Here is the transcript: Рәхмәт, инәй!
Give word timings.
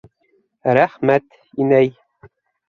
Рәхмәт, 0.77 1.27
инәй! 1.67 1.93